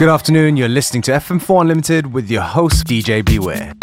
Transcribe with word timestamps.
Good 0.00 0.08
afternoon, 0.08 0.56
you're 0.56 0.70
listening 0.70 1.02
to 1.02 1.10
FM4 1.10 1.60
Unlimited 1.60 2.14
with 2.14 2.30
your 2.30 2.40
host, 2.40 2.86
DJ 2.86 3.22
Beware. 3.22 3.74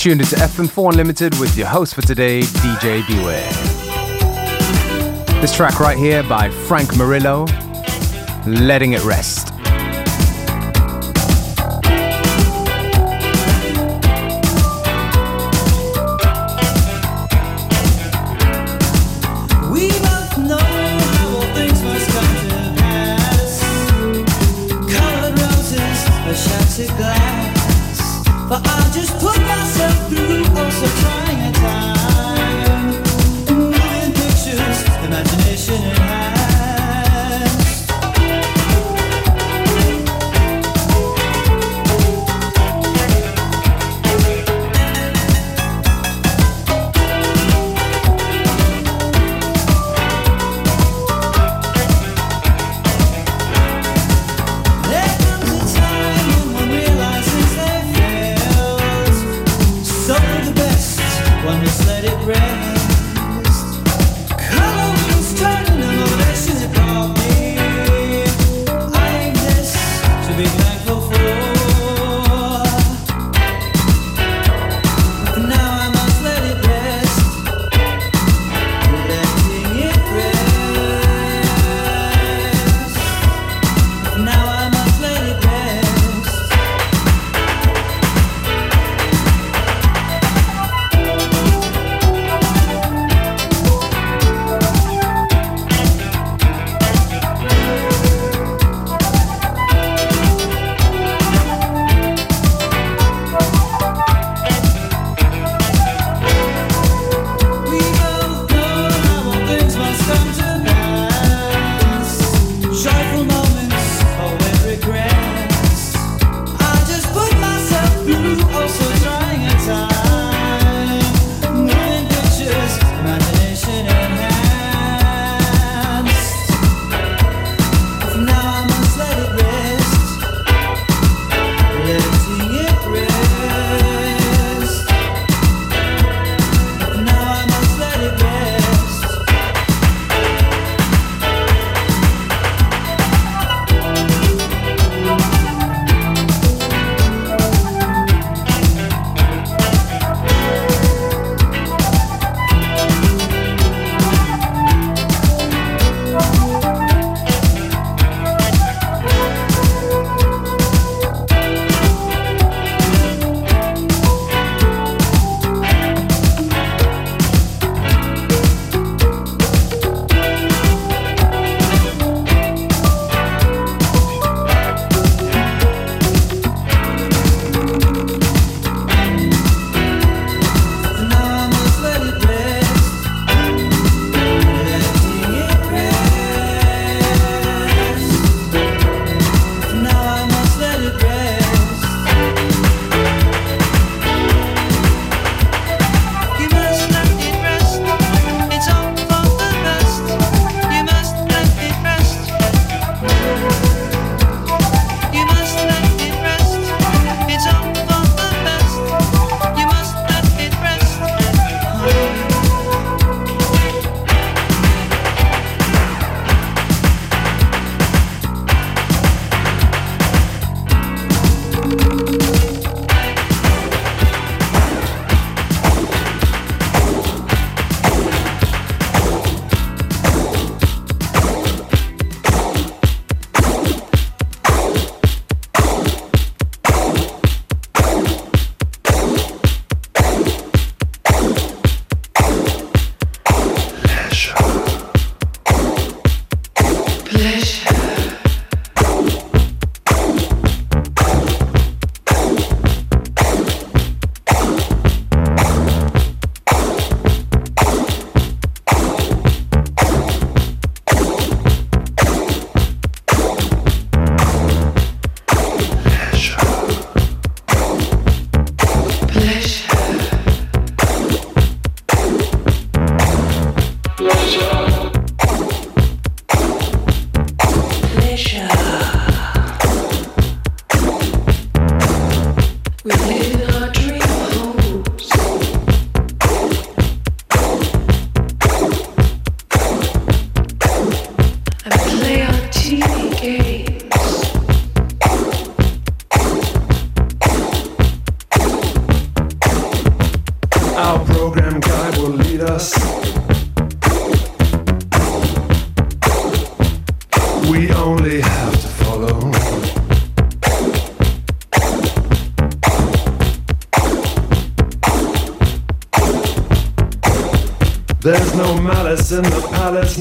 Tuned 0.00 0.22
into 0.22 0.34
FM4 0.36 0.92
Unlimited 0.92 1.38
with 1.38 1.54
your 1.58 1.66
host 1.66 1.94
for 1.94 2.00
today, 2.00 2.40
DJ 2.40 3.06
Beware. 3.06 3.52
This 5.42 5.54
track 5.54 5.78
right 5.78 5.98
here 5.98 6.22
by 6.22 6.48
Frank 6.48 6.96
Murillo, 6.96 7.44
Letting 8.46 8.94
It 8.94 9.04
Rest. 9.04 9.49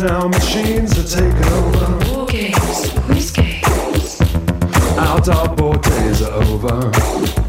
now 0.04 0.28
machines 0.28 0.98
are 0.98 1.20
taking 1.20 1.54
over. 1.54 2.14
War 2.14 2.26
games, 2.26 2.92
peace 3.08 3.32
games. 3.32 4.20
dark 5.20 5.58
board 5.58 5.82
days 5.82 6.22
are 6.22 6.32
over. 6.32 7.49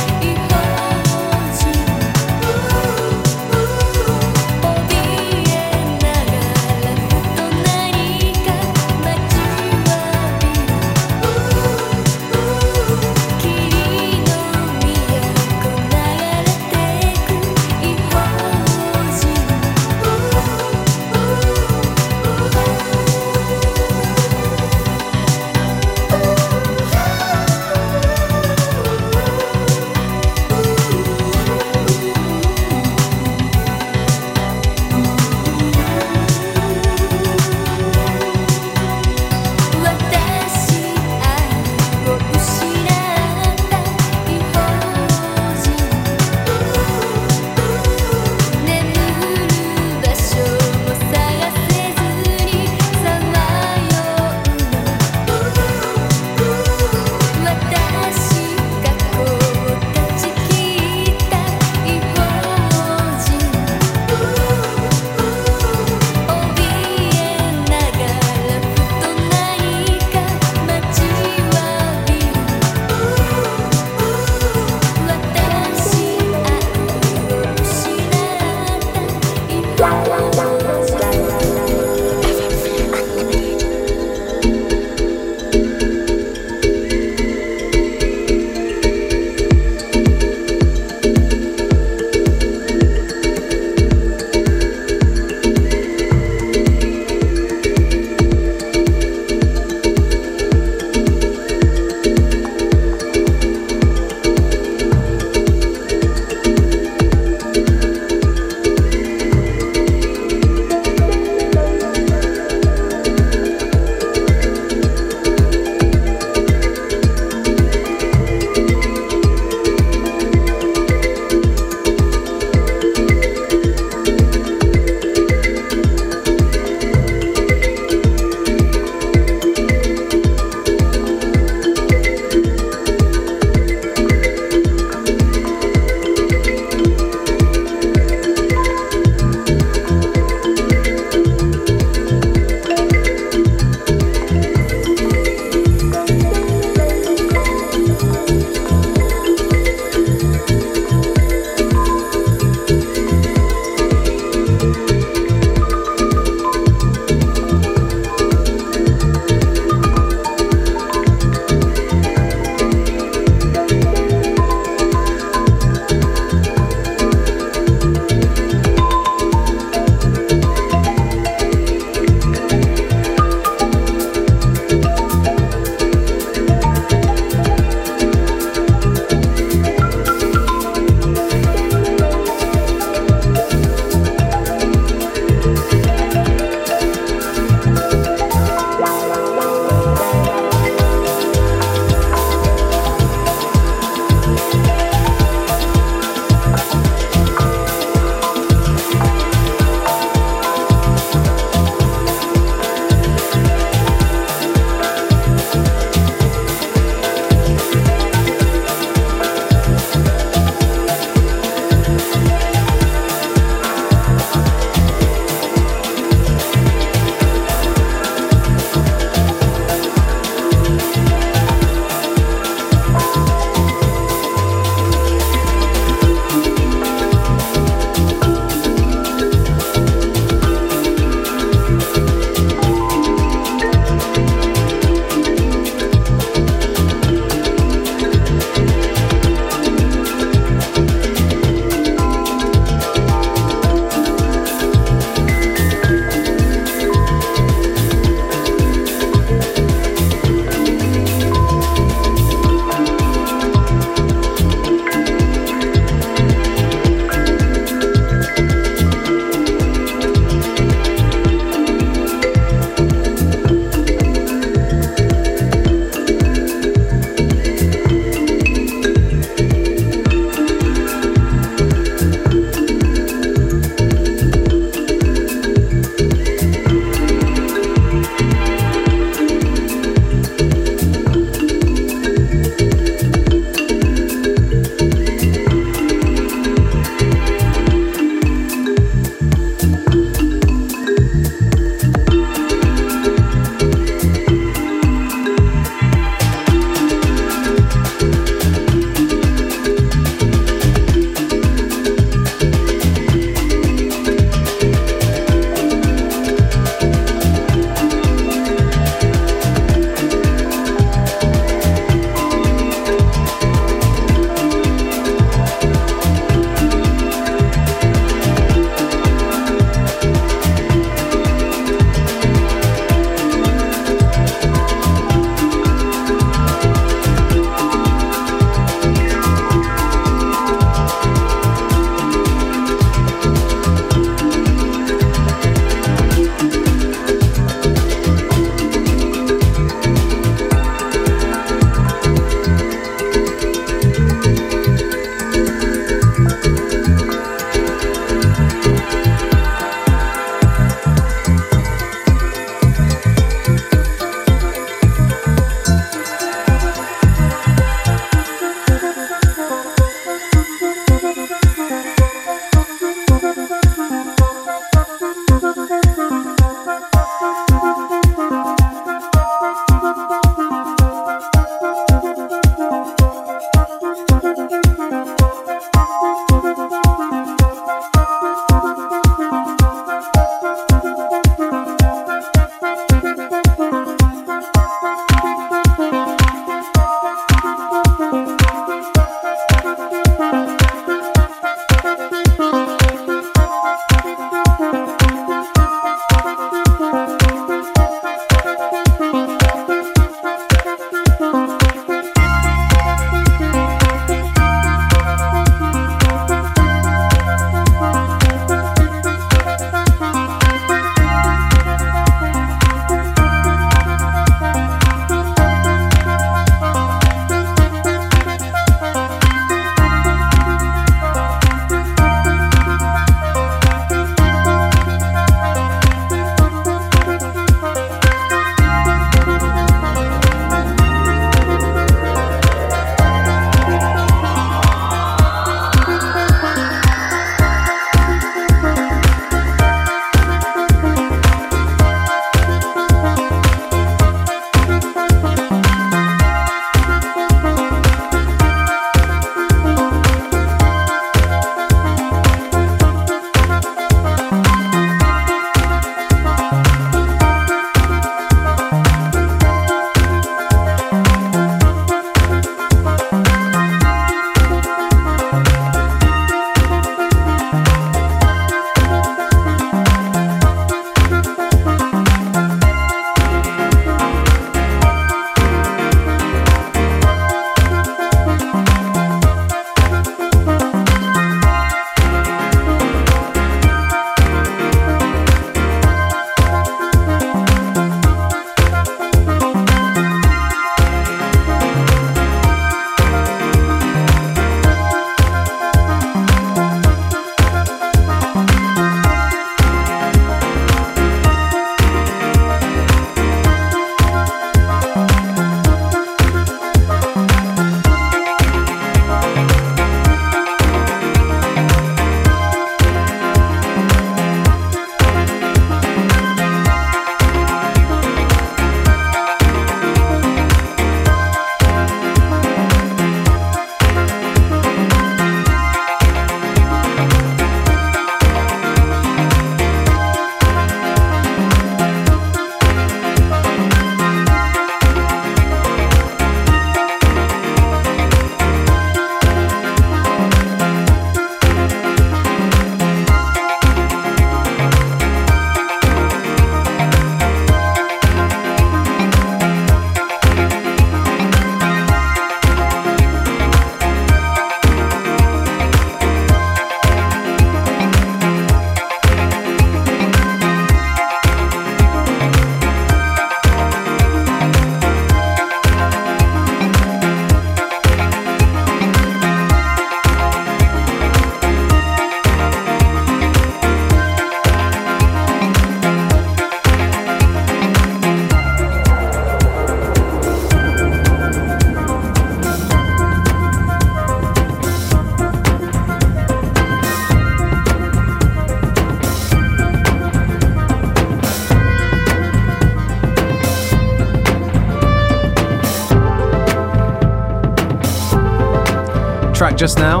Just 599.60 599.76
now, 599.76 600.00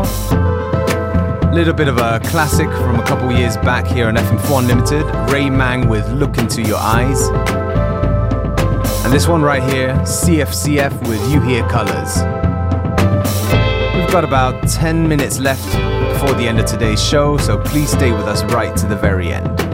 a 1.50 1.52
little 1.52 1.74
bit 1.74 1.86
of 1.86 1.98
a 1.98 2.18
classic 2.20 2.66
from 2.70 2.98
a 2.98 3.06
couple 3.06 3.30
years 3.30 3.58
back 3.58 3.86
here 3.86 4.08
on 4.08 4.14
FM4 4.14 4.60
Unlimited, 4.60 5.30
Ray 5.30 5.50
Mang 5.50 5.86
with 5.86 6.10
Look 6.12 6.38
Into 6.38 6.62
Your 6.62 6.78
Eyes. 6.78 7.28
And 9.04 9.12
this 9.12 9.28
one 9.28 9.42
right 9.42 9.62
here, 9.62 9.92
CFCF 9.96 11.06
with 11.06 11.30
You 11.30 11.42
Hear 11.42 11.62
Colors. 11.68 12.22
We've 13.94 14.10
got 14.10 14.24
about 14.24 14.66
10 14.66 15.06
minutes 15.06 15.38
left 15.38 15.66
before 16.14 16.32
the 16.36 16.48
end 16.48 16.58
of 16.58 16.64
today's 16.64 17.06
show, 17.06 17.36
so 17.36 17.58
please 17.58 17.90
stay 17.90 18.12
with 18.12 18.28
us 18.28 18.42
right 18.44 18.74
to 18.78 18.86
the 18.86 18.96
very 18.96 19.30
end. 19.30 19.69